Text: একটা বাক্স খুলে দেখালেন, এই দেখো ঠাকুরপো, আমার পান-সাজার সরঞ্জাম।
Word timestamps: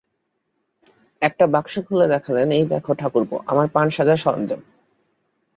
একটা 1.21 1.45
বাক্স 1.47 1.73
খুলে 1.79 2.07
দেখালেন, 2.07 2.47
এই 2.51 2.65
দেখো 2.65 2.91
ঠাকুরপো, 2.93 3.37
আমার 3.47 3.67
পান-সাজার 3.67 4.15
সরঞ্জাম। 4.15 4.61